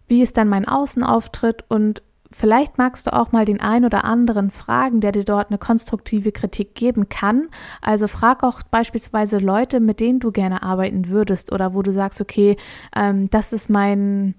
wie 0.07 0.21
ist 0.21 0.37
dann 0.37 0.49
mein 0.49 0.67
Außenauftritt 0.67 1.65
und 1.69 2.03
Vielleicht 2.35 2.79
magst 2.79 3.05
du 3.05 3.13
auch 3.13 3.31
mal 3.31 3.45
den 3.45 3.61
ein 3.61 3.85
oder 3.85 4.05
anderen 4.05 4.49
fragen, 4.49 5.01
der 5.01 5.11
dir 5.11 5.23
dort 5.23 5.49
eine 5.49 5.59
konstruktive 5.59 6.31
Kritik 6.31 6.73
geben 6.73 7.07
kann. 7.07 7.47
Also 7.79 8.07
frag 8.07 8.43
auch 8.43 8.63
beispielsweise 8.63 9.37
Leute, 9.37 9.79
mit 9.79 9.99
denen 9.99 10.19
du 10.19 10.31
gerne 10.31 10.63
arbeiten 10.63 11.09
würdest 11.09 11.51
oder 11.51 11.75
wo 11.75 11.83
du 11.83 11.91
sagst, 11.91 12.21
okay, 12.21 12.57
ähm, 12.95 13.29
das 13.29 13.53
ist 13.53 13.69
mein 13.69 14.35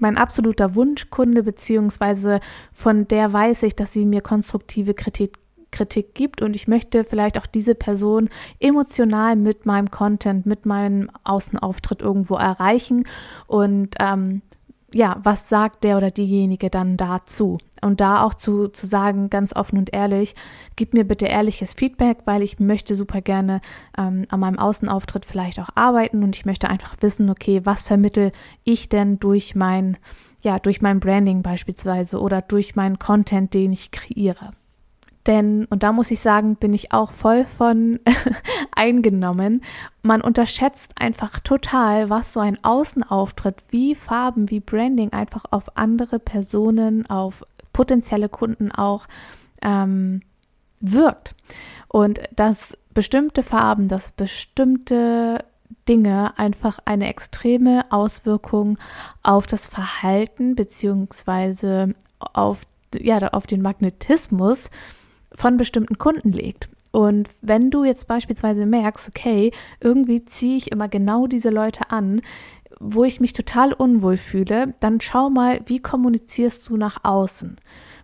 mein 0.00 0.16
absoluter 0.16 0.74
Wunschkunde, 0.74 1.44
beziehungsweise 1.44 2.40
von 2.72 3.06
der 3.06 3.32
weiß 3.32 3.62
ich, 3.62 3.76
dass 3.76 3.92
sie 3.92 4.06
mir 4.06 4.22
konstruktive 4.22 4.92
Kritik 4.92 5.38
Kritik 5.70 6.14
gibt 6.14 6.40
und 6.40 6.54
ich 6.54 6.68
möchte 6.68 7.04
vielleicht 7.04 7.36
auch 7.36 7.46
diese 7.46 7.74
Person 7.74 8.28
emotional 8.60 9.34
mit 9.34 9.66
meinem 9.66 9.90
Content, 9.90 10.46
mit 10.46 10.66
meinem 10.66 11.10
Außenauftritt 11.24 12.00
irgendwo 12.00 12.36
erreichen 12.36 13.04
und 13.48 13.96
ähm, 13.98 14.42
ja, 14.94 15.20
was 15.24 15.48
sagt 15.48 15.82
der 15.82 15.96
oder 15.96 16.10
diejenige 16.10 16.70
dann 16.70 16.96
dazu? 16.96 17.58
Und 17.82 18.00
da 18.00 18.22
auch 18.22 18.34
zu, 18.34 18.68
zu 18.68 18.86
sagen, 18.86 19.28
ganz 19.28 19.54
offen 19.54 19.76
und 19.76 19.92
ehrlich, 19.92 20.34
gib 20.76 20.94
mir 20.94 21.04
bitte 21.04 21.26
ehrliches 21.26 21.74
Feedback, 21.74 22.18
weil 22.24 22.42
ich 22.42 22.60
möchte 22.60 22.94
super 22.94 23.20
gerne 23.20 23.60
ähm, 23.98 24.24
an 24.30 24.40
meinem 24.40 24.58
Außenauftritt 24.58 25.24
vielleicht 25.24 25.58
auch 25.58 25.70
arbeiten 25.74 26.22
und 26.22 26.36
ich 26.36 26.46
möchte 26.46 26.70
einfach 26.70 26.96
wissen, 27.00 27.28
okay, 27.28 27.60
was 27.64 27.82
vermittel 27.82 28.30
ich 28.62 28.88
denn 28.88 29.18
durch 29.18 29.56
mein, 29.56 29.96
ja, 30.42 30.60
durch 30.60 30.80
mein 30.80 31.00
Branding 31.00 31.42
beispielsweise 31.42 32.20
oder 32.20 32.40
durch 32.40 32.76
meinen 32.76 32.98
Content, 32.98 33.52
den 33.52 33.72
ich 33.72 33.90
kreiere. 33.90 34.52
Denn, 35.26 35.64
und 35.66 35.82
da 35.82 35.92
muss 35.92 36.10
ich 36.10 36.20
sagen, 36.20 36.56
bin 36.56 36.74
ich 36.74 36.92
auch 36.92 37.10
voll 37.10 37.44
von 37.44 38.00
eingenommen. 38.76 39.62
Man 40.02 40.20
unterschätzt 40.20 40.92
einfach 40.96 41.40
total, 41.40 42.10
was 42.10 42.32
so 42.34 42.40
ein 42.40 42.62
Außenauftritt, 42.62 43.64
wie 43.70 43.94
Farben, 43.94 44.50
wie 44.50 44.60
Branding 44.60 45.12
einfach 45.12 45.44
auf 45.50 45.76
andere 45.76 46.18
Personen, 46.18 47.06
auf 47.06 47.42
potenzielle 47.72 48.28
Kunden 48.28 48.70
auch 48.70 49.06
ähm, 49.62 50.20
wirkt. 50.80 51.34
Und 51.88 52.20
dass 52.36 52.76
bestimmte 52.92 53.42
Farben, 53.42 53.88
dass 53.88 54.12
bestimmte 54.12 55.44
Dinge 55.88 56.38
einfach 56.38 56.78
eine 56.84 57.08
extreme 57.08 57.84
Auswirkung 57.90 58.78
auf 59.22 59.46
das 59.46 59.66
Verhalten 59.66 60.54
beziehungsweise 60.54 61.94
auf, 62.18 62.62
ja, 62.94 63.18
auf 63.28 63.46
den 63.46 63.62
Magnetismus 63.62 64.70
von 65.34 65.56
bestimmten 65.56 65.98
Kunden 65.98 66.32
legt. 66.32 66.68
Und 66.92 67.28
wenn 67.42 67.70
du 67.70 67.82
jetzt 67.84 68.06
beispielsweise 68.06 68.66
merkst, 68.66 69.08
okay, 69.08 69.50
irgendwie 69.80 70.24
ziehe 70.24 70.56
ich 70.56 70.70
immer 70.70 70.88
genau 70.88 71.26
diese 71.26 71.50
Leute 71.50 71.90
an, 71.90 72.20
wo 72.78 73.04
ich 73.04 73.20
mich 73.20 73.32
total 73.32 73.72
unwohl 73.72 74.16
fühle, 74.16 74.74
dann 74.80 75.00
schau 75.00 75.30
mal, 75.30 75.60
wie 75.66 75.80
kommunizierst 75.80 76.68
du 76.68 76.76
nach 76.76 77.02
außen. 77.02 77.56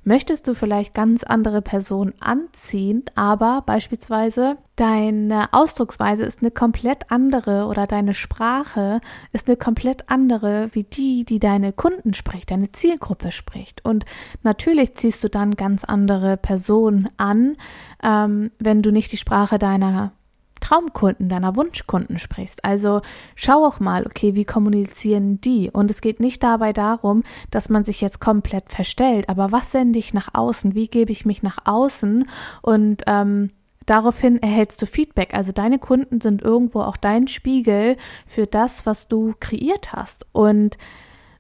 Möchtest 0.02 0.48
du 0.48 0.54
vielleicht 0.54 0.94
ganz 0.94 1.24
andere 1.24 1.60
Personen 1.60 2.14
anziehen, 2.20 3.04
aber 3.16 3.62
beispielsweise 3.66 4.56
deine 4.76 5.52
Ausdrucksweise 5.52 6.22
ist 6.22 6.40
eine 6.40 6.50
komplett 6.50 7.10
andere 7.10 7.66
oder 7.66 7.86
deine 7.86 8.14
Sprache 8.14 9.00
ist 9.32 9.46
eine 9.46 9.58
komplett 9.58 10.08
andere 10.08 10.70
wie 10.72 10.84
die, 10.84 11.26
die 11.26 11.38
deine 11.38 11.74
Kunden 11.74 12.14
spricht, 12.14 12.50
deine 12.50 12.72
Zielgruppe 12.72 13.30
spricht. 13.30 13.84
Und 13.84 14.06
natürlich 14.42 14.94
ziehst 14.94 15.22
du 15.22 15.28
dann 15.28 15.54
ganz 15.54 15.84
andere 15.84 16.38
Personen 16.38 17.10
an, 17.18 17.56
ähm, 18.02 18.52
wenn 18.58 18.80
du 18.80 18.92
nicht 18.92 19.12
die 19.12 19.18
Sprache 19.18 19.58
deiner 19.58 20.12
Traumkunden, 20.60 21.28
deiner 21.28 21.56
Wunschkunden 21.56 22.18
sprichst. 22.18 22.64
Also 22.64 23.00
schau 23.34 23.64
auch 23.64 23.80
mal, 23.80 24.06
okay, 24.06 24.34
wie 24.34 24.44
kommunizieren 24.44 25.40
die? 25.40 25.70
Und 25.70 25.90
es 25.90 26.00
geht 26.00 26.20
nicht 26.20 26.42
dabei 26.42 26.72
darum, 26.72 27.22
dass 27.50 27.68
man 27.68 27.84
sich 27.84 28.00
jetzt 28.00 28.20
komplett 28.20 28.70
verstellt, 28.70 29.28
aber 29.28 29.52
was 29.52 29.72
sende 29.72 29.98
ich 29.98 30.14
nach 30.14 30.30
außen? 30.34 30.74
Wie 30.74 30.88
gebe 30.88 31.12
ich 31.12 31.24
mich 31.26 31.42
nach 31.42 31.58
außen? 31.64 32.26
Und 32.62 33.02
ähm, 33.06 33.50
daraufhin 33.86 34.40
erhältst 34.42 34.80
du 34.82 34.86
Feedback. 34.86 35.34
Also 35.34 35.52
deine 35.52 35.78
Kunden 35.78 36.20
sind 36.20 36.42
irgendwo 36.42 36.80
auch 36.80 36.96
dein 36.96 37.26
Spiegel 37.26 37.96
für 38.26 38.46
das, 38.46 38.86
was 38.86 39.08
du 39.08 39.34
kreiert 39.40 39.92
hast. 39.92 40.26
Und 40.32 40.78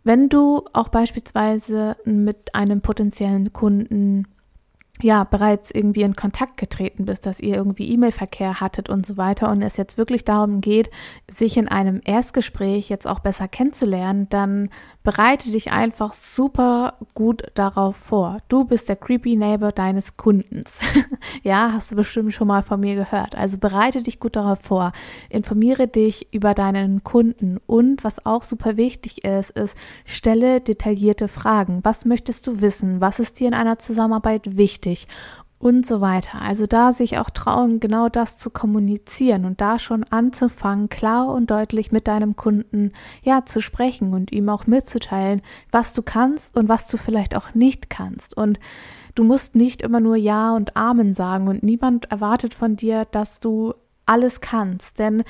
wenn 0.02 0.28
du 0.28 0.64
auch 0.72 0.88
beispielsweise 0.88 1.96
mit 2.04 2.54
einem 2.54 2.80
potenziellen 2.80 3.52
Kunden 3.52 4.26
ja 5.02 5.24
bereits 5.24 5.70
irgendwie 5.70 6.02
in 6.02 6.16
Kontakt 6.16 6.56
getreten 6.56 7.04
bist, 7.04 7.26
dass 7.26 7.40
ihr 7.40 7.56
irgendwie 7.56 7.90
E-Mail-Verkehr 7.90 8.60
hattet 8.60 8.88
und 8.88 9.06
so 9.06 9.16
weiter 9.16 9.50
und 9.50 9.62
es 9.62 9.76
jetzt 9.76 9.98
wirklich 9.98 10.24
darum 10.24 10.60
geht, 10.60 10.90
sich 11.30 11.56
in 11.56 11.68
einem 11.68 12.00
Erstgespräch 12.04 12.88
jetzt 12.88 13.06
auch 13.06 13.20
besser 13.20 13.48
kennenzulernen, 13.48 14.28
dann 14.28 14.70
bereite 15.02 15.50
dich 15.50 15.72
einfach 15.72 16.12
super 16.12 16.98
gut 17.14 17.44
darauf 17.54 17.96
vor. 17.96 18.38
Du 18.48 18.64
bist 18.64 18.88
der 18.88 18.96
creepy 18.96 19.36
Neighbor 19.36 19.72
deines 19.72 20.16
Kundens. 20.16 20.78
ja, 21.42 21.72
hast 21.72 21.92
du 21.92 21.96
bestimmt 21.96 22.34
schon 22.34 22.48
mal 22.48 22.62
von 22.62 22.80
mir 22.80 22.94
gehört. 22.94 23.34
Also 23.34 23.58
bereite 23.58 24.02
dich 24.02 24.20
gut 24.20 24.36
darauf 24.36 24.60
vor. 24.60 24.92
Informiere 25.30 25.88
dich 25.88 26.32
über 26.32 26.54
deinen 26.54 27.02
Kunden 27.02 27.58
und 27.66 28.04
was 28.04 28.26
auch 28.26 28.42
super 28.42 28.76
wichtig 28.76 29.24
ist, 29.24 29.50
ist, 29.50 29.76
stelle 30.04 30.60
detaillierte 30.60 31.28
Fragen. 31.28 31.80
Was 31.82 32.04
möchtest 32.04 32.46
du 32.46 32.60
wissen? 32.60 33.00
Was 33.00 33.18
ist 33.18 33.40
dir 33.40 33.48
in 33.48 33.54
einer 33.54 33.78
Zusammenarbeit 33.78 34.56
wichtig? 34.56 34.89
Und 35.60 35.86
so 35.86 36.00
weiter. 36.00 36.40
Also 36.40 36.66
da 36.66 36.92
sich 36.92 37.18
auch 37.18 37.28
trauen, 37.28 37.80
genau 37.80 38.08
das 38.08 38.38
zu 38.38 38.48
kommunizieren 38.50 39.44
und 39.44 39.60
da 39.60 39.78
schon 39.78 40.04
anzufangen, 40.04 40.88
klar 40.88 41.28
und 41.28 41.50
deutlich 41.50 41.92
mit 41.92 42.08
deinem 42.08 42.34
Kunden 42.34 42.92
ja 43.22 43.44
zu 43.44 43.60
sprechen 43.60 44.14
und 44.14 44.32
ihm 44.32 44.48
auch 44.48 44.66
mitzuteilen, 44.66 45.42
was 45.70 45.92
du 45.92 46.02
kannst 46.02 46.56
und 46.56 46.70
was 46.70 46.86
du 46.88 46.96
vielleicht 46.96 47.36
auch 47.36 47.54
nicht 47.54 47.90
kannst. 47.90 48.34
Und 48.34 48.58
du 49.14 49.22
musst 49.22 49.54
nicht 49.54 49.82
immer 49.82 50.00
nur 50.00 50.16
Ja 50.16 50.56
und 50.56 50.76
Amen 50.76 51.12
sagen 51.12 51.46
und 51.46 51.62
niemand 51.62 52.10
erwartet 52.10 52.54
von 52.54 52.76
dir, 52.76 53.04
dass 53.04 53.38
du 53.38 53.74
alles 54.06 54.40
kannst, 54.40 54.98
denn 54.98 55.24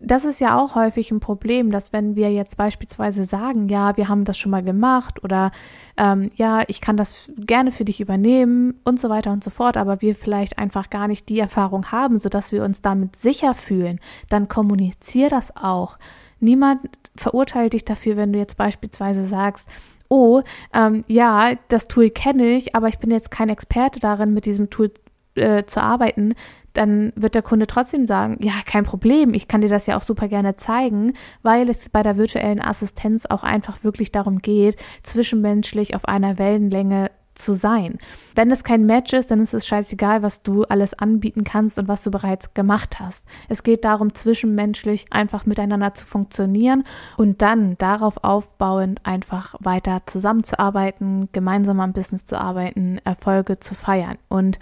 das 0.00 0.24
ist 0.24 0.40
ja 0.40 0.56
auch 0.56 0.76
häufig 0.76 1.10
ein 1.10 1.18
Problem, 1.18 1.70
dass 1.70 1.92
wenn 1.92 2.14
wir 2.14 2.32
jetzt 2.32 2.56
beispielsweise 2.56 3.24
sagen, 3.24 3.68
ja, 3.68 3.96
wir 3.96 4.08
haben 4.08 4.24
das 4.24 4.38
schon 4.38 4.52
mal 4.52 4.62
gemacht 4.62 5.24
oder 5.24 5.50
ähm, 5.96 6.30
ja, 6.36 6.62
ich 6.68 6.80
kann 6.80 6.96
das 6.96 7.28
gerne 7.36 7.72
für 7.72 7.84
dich 7.84 8.00
übernehmen 8.00 8.80
und 8.84 9.00
so 9.00 9.08
weiter 9.08 9.32
und 9.32 9.42
so 9.42 9.50
fort, 9.50 9.76
aber 9.76 10.00
wir 10.00 10.14
vielleicht 10.14 10.56
einfach 10.56 10.90
gar 10.90 11.08
nicht 11.08 11.28
die 11.28 11.40
Erfahrung 11.40 11.90
haben, 11.90 12.20
sodass 12.20 12.52
wir 12.52 12.62
uns 12.62 12.80
damit 12.80 13.16
sicher 13.16 13.54
fühlen, 13.54 13.98
dann 14.28 14.46
kommunizier 14.46 15.30
das 15.30 15.56
auch. 15.56 15.98
Niemand 16.38 16.80
verurteilt 17.16 17.72
dich 17.72 17.84
dafür, 17.84 18.16
wenn 18.16 18.32
du 18.32 18.38
jetzt 18.38 18.56
beispielsweise 18.56 19.24
sagst, 19.24 19.68
oh, 20.08 20.42
ähm, 20.72 21.04
ja, 21.08 21.54
das 21.68 21.88
Tool 21.88 22.10
kenne 22.10 22.46
ich, 22.46 22.76
aber 22.76 22.86
ich 22.86 22.98
bin 22.98 23.10
jetzt 23.10 23.32
kein 23.32 23.48
Experte 23.48 23.98
darin, 23.98 24.32
mit 24.32 24.46
diesem 24.46 24.70
Tool 24.70 24.92
äh, 25.38 25.66
zu 25.66 25.82
arbeiten, 25.82 26.34
dann 26.72 27.12
wird 27.16 27.34
der 27.34 27.42
Kunde 27.42 27.66
trotzdem 27.66 28.06
sagen, 28.06 28.38
ja, 28.40 28.52
kein 28.64 28.84
Problem, 28.84 29.34
ich 29.34 29.48
kann 29.48 29.60
dir 29.60 29.68
das 29.68 29.86
ja 29.86 29.96
auch 29.96 30.02
super 30.02 30.28
gerne 30.28 30.56
zeigen, 30.56 31.12
weil 31.42 31.68
es 31.68 31.88
bei 31.90 32.02
der 32.02 32.16
virtuellen 32.16 32.62
Assistenz 32.62 33.26
auch 33.26 33.42
einfach 33.42 33.82
wirklich 33.82 34.12
darum 34.12 34.38
geht, 34.38 34.76
zwischenmenschlich 35.02 35.96
auf 35.96 36.04
einer 36.04 36.38
Wellenlänge 36.38 37.10
zu 37.38 37.54
sein. 37.54 37.98
Wenn 38.34 38.50
es 38.50 38.64
kein 38.64 38.84
Match 38.84 39.12
ist, 39.12 39.30
dann 39.30 39.40
ist 39.40 39.54
es 39.54 39.66
scheißegal, 39.66 40.22
was 40.22 40.42
du 40.42 40.64
alles 40.64 40.94
anbieten 40.94 41.44
kannst 41.44 41.78
und 41.78 41.88
was 41.88 42.02
du 42.02 42.10
bereits 42.10 42.52
gemacht 42.54 43.00
hast. 43.00 43.24
Es 43.48 43.62
geht 43.62 43.84
darum, 43.84 44.14
zwischenmenschlich 44.14 45.06
einfach 45.12 45.46
miteinander 45.46 45.94
zu 45.94 46.04
funktionieren 46.04 46.84
und 47.16 47.40
dann 47.40 47.78
darauf 47.78 48.22
aufbauend 48.22 49.00
einfach 49.04 49.54
weiter 49.60 50.02
zusammenzuarbeiten, 50.06 51.28
gemeinsam 51.32 51.80
am 51.80 51.92
Business 51.92 52.24
zu 52.24 52.38
arbeiten, 52.38 52.98
Erfolge 53.04 53.58
zu 53.60 53.74
feiern. 53.74 54.18
Und 54.28 54.58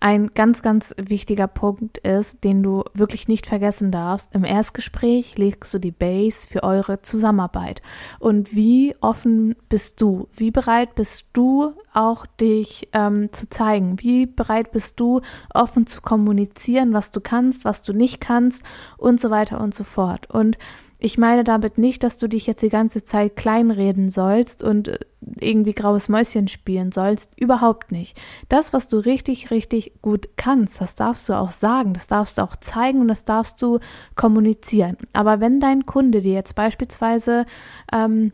ein 0.00 0.28
ganz, 0.28 0.62
ganz 0.62 0.94
wichtiger 0.96 1.48
Punkt 1.48 1.98
ist, 1.98 2.44
den 2.44 2.62
du 2.62 2.84
wirklich 2.94 3.28
nicht 3.28 3.46
vergessen 3.46 3.90
darfst. 3.90 4.34
Im 4.34 4.44
Erstgespräch 4.44 5.36
legst 5.36 5.72
du 5.74 5.78
die 5.78 5.90
Base 5.90 6.46
für 6.46 6.62
eure 6.62 6.98
Zusammenarbeit. 6.98 7.82
Und 8.18 8.54
wie 8.54 8.94
offen 9.00 9.54
bist 9.68 10.00
du? 10.00 10.28
Wie 10.32 10.50
bereit 10.50 10.94
bist 10.94 11.26
du 11.32 11.72
auch 11.92 12.26
dich 12.26 12.88
ähm, 12.92 13.32
zu 13.32 13.48
zeigen? 13.48 13.96
Wie 14.00 14.26
bereit 14.26 14.72
bist 14.72 15.00
du 15.00 15.20
offen 15.52 15.86
zu 15.86 16.00
kommunizieren, 16.00 16.92
was 16.92 17.10
du 17.10 17.20
kannst, 17.20 17.64
was 17.64 17.82
du 17.82 17.92
nicht 17.92 18.20
kannst 18.20 18.62
und 18.96 19.20
so 19.20 19.30
weiter 19.30 19.60
und 19.60 19.74
so 19.74 19.84
fort. 19.84 20.30
Und 20.30 20.58
ich 20.98 21.16
meine 21.16 21.44
damit 21.44 21.78
nicht, 21.78 22.02
dass 22.02 22.18
du 22.18 22.28
dich 22.28 22.46
jetzt 22.46 22.62
die 22.62 22.68
ganze 22.68 23.04
Zeit 23.04 23.36
kleinreden 23.36 24.08
sollst 24.08 24.64
und 24.64 24.88
äh, 24.88 24.98
irgendwie 25.40 25.72
graues 25.72 26.08
Mäuschen 26.08 26.48
spielen 26.48 26.90
sollst. 26.90 27.30
Überhaupt 27.36 27.92
nicht. 27.92 28.20
Das, 28.48 28.72
was 28.72 28.88
du 28.88 28.98
richtig, 28.98 29.50
richtig 29.50 29.92
gut 30.02 30.28
kannst, 30.36 30.80
das 30.80 30.96
darfst 30.96 31.28
du 31.28 31.34
auch 31.34 31.52
sagen, 31.52 31.92
das 31.92 32.08
darfst 32.08 32.38
du 32.38 32.42
auch 32.42 32.56
zeigen 32.56 33.00
und 33.00 33.08
das 33.08 33.24
darfst 33.24 33.62
du 33.62 33.78
kommunizieren. 34.16 34.96
Aber 35.12 35.40
wenn 35.40 35.60
dein 35.60 35.86
Kunde 35.86 36.20
dir 36.20 36.34
jetzt 36.34 36.56
beispielsweise 36.56 37.46
ähm, 37.92 38.32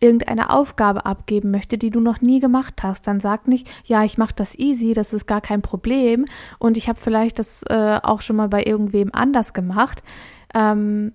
irgendeine 0.00 0.50
Aufgabe 0.50 1.04
abgeben 1.04 1.50
möchte, 1.50 1.76
die 1.76 1.90
du 1.90 2.00
noch 2.00 2.20
nie 2.20 2.40
gemacht 2.40 2.82
hast, 2.82 3.06
dann 3.06 3.20
sag 3.20 3.48
nicht, 3.48 3.68
ja, 3.84 4.04
ich 4.04 4.16
mache 4.16 4.34
das 4.34 4.54
easy, 4.58 4.94
das 4.94 5.12
ist 5.12 5.26
gar 5.26 5.40
kein 5.40 5.60
Problem 5.60 6.24
und 6.58 6.76
ich 6.76 6.88
habe 6.88 7.00
vielleicht 7.00 7.38
das 7.38 7.64
äh, 7.68 7.98
auch 8.02 8.20
schon 8.20 8.36
mal 8.36 8.48
bei 8.48 8.62
irgendwem 8.64 9.10
anders 9.12 9.52
gemacht. 9.52 10.02
Ähm, 10.54 11.12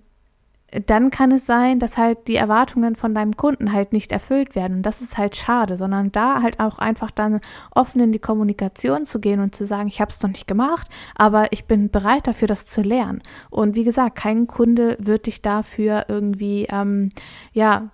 dann 0.85 1.11
kann 1.11 1.31
es 1.31 1.45
sein, 1.45 1.79
dass 1.79 1.97
halt 1.97 2.27
die 2.27 2.35
Erwartungen 2.35 2.95
von 2.95 3.13
deinem 3.13 3.35
Kunden 3.35 3.71
halt 3.71 3.93
nicht 3.93 4.11
erfüllt 4.11 4.55
werden. 4.55 4.77
Und 4.77 4.81
das 4.83 5.01
ist 5.01 5.17
halt 5.17 5.35
schade, 5.35 5.77
sondern 5.77 6.11
da 6.11 6.41
halt 6.41 6.59
auch 6.59 6.79
einfach 6.79 7.11
dann 7.11 7.41
offen 7.71 8.01
in 8.01 8.11
die 8.11 8.19
Kommunikation 8.19 9.05
zu 9.05 9.19
gehen 9.19 9.39
und 9.39 9.55
zu 9.55 9.65
sagen, 9.65 9.87
ich 9.87 10.01
habe 10.01 10.09
es 10.09 10.21
noch 10.21 10.31
nicht 10.31 10.47
gemacht, 10.47 10.87
aber 11.15 11.51
ich 11.51 11.65
bin 11.65 11.89
bereit 11.89 12.27
dafür, 12.27 12.47
das 12.47 12.65
zu 12.65 12.81
lernen. 12.81 13.21
Und 13.49 13.75
wie 13.75 13.83
gesagt, 13.83 14.15
kein 14.15 14.47
Kunde 14.47 14.97
wird 14.99 15.27
dich 15.27 15.41
dafür 15.41 16.05
irgendwie, 16.07 16.67
ähm, 16.69 17.09
ja, 17.51 17.89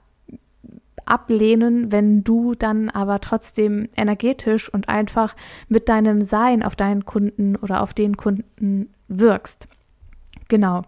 ablehnen, 1.05 1.91
wenn 1.91 2.23
du 2.23 2.53
dann 2.53 2.89
aber 2.89 3.19
trotzdem 3.19 3.89
energetisch 3.97 4.71
und 4.71 4.89
einfach 4.89 5.35
mit 5.67 5.89
deinem 5.89 6.21
Sein 6.21 6.61
auf 6.61 6.75
deinen 6.75 7.03
Kunden 7.03 7.55
oder 7.55 7.81
auf 7.81 7.95
den 7.95 8.15
Kunden 8.15 8.89
wirkst. 9.07 9.67
Genau. 10.49 10.81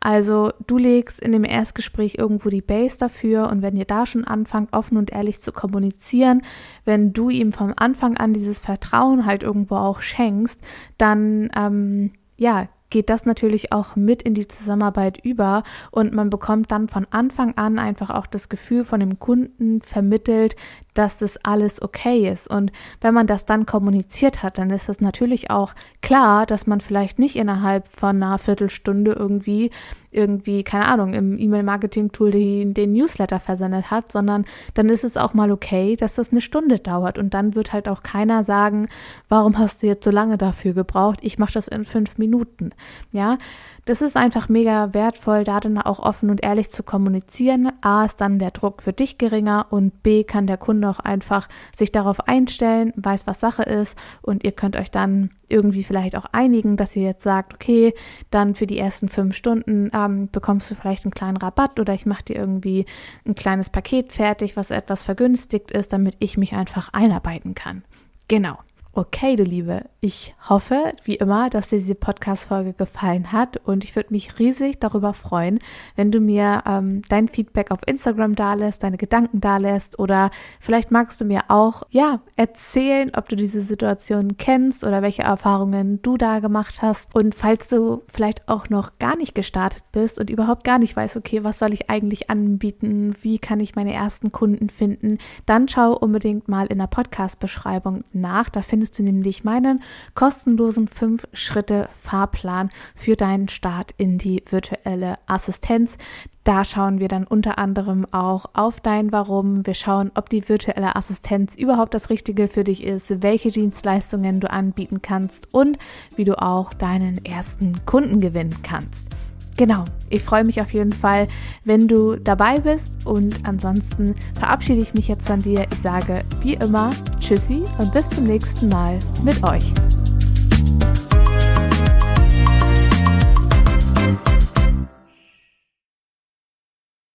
Also 0.00 0.50
du 0.66 0.78
legst 0.78 1.20
in 1.20 1.32
dem 1.32 1.44
Erstgespräch 1.44 2.16
irgendwo 2.18 2.48
die 2.48 2.62
Base 2.62 2.98
dafür 2.98 3.50
und 3.50 3.60
wenn 3.60 3.76
ihr 3.76 3.84
da 3.84 4.06
schon 4.06 4.24
anfangt, 4.24 4.72
offen 4.72 4.96
und 4.96 5.12
ehrlich 5.12 5.40
zu 5.40 5.52
kommunizieren, 5.52 6.40
wenn 6.86 7.12
du 7.12 7.28
ihm 7.28 7.52
vom 7.52 7.74
Anfang 7.76 8.16
an 8.16 8.32
dieses 8.32 8.58
Vertrauen 8.58 9.26
halt 9.26 9.42
irgendwo 9.42 9.76
auch 9.76 10.00
schenkst, 10.00 10.60
dann 10.96 11.50
ähm, 11.54 12.12
ja, 12.38 12.68
geht 12.92 13.08
das 13.08 13.24
natürlich 13.24 13.72
auch 13.72 13.96
mit 13.96 14.22
in 14.22 14.34
die 14.34 14.46
Zusammenarbeit 14.46 15.18
über 15.24 15.62
und 15.90 16.12
man 16.12 16.28
bekommt 16.28 16.70
dann 16.70 16.88
von 16.88 17.06
Anfang 17.10 17.54
an 17.56 17.78
einfach 17.78 18.10
auch 18.10 18.26
das 18.26 18.50
Gefühl 18.50 18.84
von 18.84 19.00
dem 19.00 19.18
Kunden 19.18 19.80
vermittelt, 19.80 20.56
dass 20.92 21.16
das 21.16 21.38
alles 21.42 21.80
okay 21.80 22.30
ist. 22.30 22.48
Und 22.48 22.70
wenn 23.00 23.14
man 23.14 23.26
das 23.26 23.46
dann 23.46 23.64
kommuniziert 23.64 24.42
hat, 24.42 24.58
dann 24.58 24.68
ist 24.68 24.90
es 24.90 25.00
natürlich 25.00 25.50
auch 25.50 25.72
klar, 26.02 26.44
dass 26.44 26.66
man 26.66 26.82
vielleicht 26.82 27.18
nicht 27.18 27.36
innerhalb 27.36 27.88
von 27.88 28.22
einer 28.22 28.36
Viertelstunde 28.36 29.12
irgendwie 29.12 29.70
irgendwie, 30.12 30.62
keine 30.62 30.86
Ahnung, 30.86 31.14
im 31.14 31.38
E-Mail-Marketing-Tool 31.38 32.30
den, 32.30 32.74
den 32.74 32.92
Newsletter 32.92 33.40
versendet 33.40 33.90
hat, 33.90 34.12
sondern 34.12 34.44
dann 34.74 34.88
ist 34.88 35.04
es 35.04 35.16
auch 35.16 35.34
mal 35.34 35.50
okay, 35.50 35.96
dass 35.96 36.14
das 36.14 36.30
eine 36.30 36.40
Stunde 36.40 36.78
dauert 36.78 37.18
und 37.18 37.34
dann 37.34 37.54
wird 37.54 37.72
halt 37.72 37.88
auch 37.88 38.02
keiner 38.02 38.44
sagen, 38.44 38.88
warum 39.28 39.58
hast 39.58 39.82
du 39.82 39.86
jetzt 39.86 40.04
so 40.04 40.10
lange 40.10 40.38
dafür 40.38 40.74
gebraucht? 40.74 41.18
Ich 41.22 41.38
mache 41.38 41.52
das 41.52 41.68
in 41.68 41.84
fünf 41.84 42.18
Minuten. 42.18 42.70
Ja, 43.10 43.38
das 43.84 44.00
ist 44.00 44.16
einfach 44.16 44.48
mega 44.48 44.94
wertvoll, 44.94 45.42
da 45.42 45.58
dann 45.58 45.78
auch 45.78 45.98
offen 45.98 46.30
und 46.30 46.44
ehrlich 46.44 46.70
zu 46.70 46.84
kommunizieren. 46.84 47.72
A 47.80 48.04
ist 48.04 48.20
dann 48.20 48.38
der 48.38 48.52
Druck 48.52 48.80
für 48.80 48.92
dich 48.92 49.18
geringer 49.18 49.66
und 49.70 50.04
B 50.04 50.22
kann 50.22 50.46
der 50.46 50.56
Kunde 50.56 50.88
auch 50.88 51.00
einfach 51.00 51.48
sich 51.74 51.90
darauf 51.90 52.28
einstellen, 52.28 52.92
weiß, 52.96 53.26
was 53.26 53.40
Sache 53.40 53.64
ist 53.64 53.98
und 54.20 54.44
ihr 54.44 54.52
könnt 54.52 54.76
euch 54.76 54.92
dann 54.92 55.30
irgendwie 55.52 55.84
vielleicht 55.84 56.16
auch 56.16 56.26
einigen, 56.32 56.76
dass 56.76 56.96
ihr 56.96 57.02
jetzt 57.02 57.22
sagt, 57.22 57.54
okay, 57.54 57.94
dann 58.30 58.54
für 58.54 58.66
die 58.66 58.78
ersten 58.78 59.08
fünf 59.08 59.36
Stunden 59.36 59.90
ähm, 59.94 60.28
bekommst 60.32 60.70
du 60.70 60.74
vielleicht 60.74 61.04
einen 61.04 61.12
kleinen 61.12 61.36
Rabatt 61.36 61.78
oder 61.78 61.94
ich 61.94 62.06
mache 62.06 62.24
dir 62.24 62.36
irgendwie 62.36 62.86
ein 63.26 63.34
kleines 63.34 63.70
Paket 63.70 64.12
fertig, 64.12 64.56
was 64.56 64.70
etwas 64.70 65.04
vergünstigt 65.04 65.70
ist, 65.70 65.92
damit 65.92 66.16
ich 66.18 66.36
mich 66.36 66.54
einfach 66.54 66.92
einarbeiten 66.92 67.54
kann. 67.54 67.84
Genau. 68.28 68.58
Okay, 68.94 69.36
du 69.36 69.42
Liebe, 69.42 69.86
ich 70.02 70.34
hoffe, 70.50 70.92
wie 71.04 71.14
immer, 71.14 71.48
dass 71.48 71.68
dir 71.68 71.78
diese 71.78 71.94
Podcast-Folge 71.94 72.74
gefallen 72.74 73.32
hat 73.32 73.56
und 73.56 73.84
ich 73.84 73.96
würde 73.96 74.12
mich 74.12 74.38
riesig 74.38 74.80
darüber 74.80 75.14
freuen, 75.14 75.60
wenn 75.96 76.10
du 76.10 76.20
mir 76.20 76.62
ähm, 76.66 77.00
dein 77.08 77.26
Feedback 77.28 77.70
auf 77.70 77.80
Instagram 77.86 78.34
dalässt, 78.34 78.82
deine 78.82 78.98
Gedanken 78.98 79.40
dalässt 79.40 79.98
oder 79.98 80.30
vielleicht 80.60 80.90
magst 80.90 81.18
du 81.22 81.24
mir 81.24 81.44
auch, 81.48 81.84
ja, 81.88 82.20
erzählen, 82.36 83.12
ob 83.16 83.30
du 83.30 83.36
diese 83.36 83.62
Situation 83.62 84.36
kennst 84.36 84.84
oder 84.84 85.00
welche 85.00 85.22
Erfahrungen 85.22 86.02
du 86.02 86.18
da 86.18 86.40
gemacht 86.40 86.82
hast. 86.82 87.14
Und 87.14 87.34
falls 87.34 87.68
du 87.68 88.02
vielleicht 88.08 88.46
auch 88.46 88.68
noch 88.68 88.98
gar 88.98 89.16
nicht 89.16 89.34
gestartet 89.34 89.84
bist 89.92 90.20
und 90.20 90.28
überhaupt 90.28 90.64
gar 90.64 90.78
nicht 90.78 90.94
weißt, 90.94 91.16
okay, 91.16 91.44
was 91.44 91.58
soll 91.58 91.72
ich 91.72 91.88
eigentlich 91.88 92.28
anbieten, 92.28 93.14
wie 93.22 93.38
kann 93.38 93.60
ich 93.60 93.74
meine 93.74 93.94
ersten 93.94 94.32
Kunden 94.32 94.68
finden, 94.68 95.16
dann 95.46 95.66
schau 95.66 95.96
unbedingt 95.96 96.48
mal 96.48 96.66
in 96.66 96.76
der 96.76 96.88
Podcast-Beschreibung 96.88 98.04
nach, 98.12 98.50
da 98.50 98.60
findest 98.60 98.81
findest 98.82 98.98
du 98.98 99.04
nämlich 99.04 99.44
meinen 99.44 99.80
kostenlosen 100.14 100.88
5-Schritte-Fahrplan 100.88 102.68
für 102.96 103.14
deinen 103.14 103.48
Start 103.48 103.92
in 103.96 104.18
die 104.18 104.42
virtuelle 104.50 105.18
Assistenz. 105.26 105.96
Da 106.42 106.64
schauen 106.64 106.98
wir 106.98 107.06
dann 107.06 107.24
unter 107.24 107.58
anderem 107.58 108.08
auch 108.10 108.46
auf 108.54 108.80
dein 108.80 109.12
Warum. 109.12 109.64
Wir 109.64 109.74
schauen, 109.74 110.10
ob 110.16 110.28
die 110.30 110.48
virtuelle 110.48 110.96
Assistenz 110.96 111.54
überhaupt 111.54 111.94
das 111.94 112.10
Richtige 112.10 112.48
für 112.48 112.64
dich 112.64 112.82
ist, 112.82 113.22
welche 113.22 113.52
Dienstleistungen 113.52 114.40
du 114.40 114.50
anbieten 114.50 115.00
kannst 115.00 115.54
und 115.54 115.78
wie 116.16 116.24
du 116.24 116.42
auch 116.42 116.74
deinen 116.74 117.24
ersten 117.24 117.86
Kunden 117.86 118.18
gewinnen 118.18 118.56
kannst. 118.64 119.10
Genau, 119.56 119.84
ich 120.08 120.22
freue 120.22 120.44
mich 120.44 120.60
auf 120.60 120.72
jeden 120.72 120.92
Fall, 120.92 121.28
wenn 121.64 121.86
du 121.86 122.16
dabei 122.16 122.58
bist 122.58 123.04
und 123.04 123.46
ansonsten 123.46 124.14
verabschiede 124.34 124.80
ich 124.80 124.94
mich 124.94 125.08
jetzt 125.08 125.26
von 125.26 125.40
dir. 125.40 125.66
Ich 125.70 125.78
sage 125.78 126.24
wie 126.40 126.54
immer 126.54 126.90
Tschüssi 127.20 127.62
und 127.78 127.92
bis 127.92 128.08
zum 128.10 128.24
nächsten 128.24 128.68
Mal 128.68 128.98
mit 129.22 129.42
euch. 129.44 129.72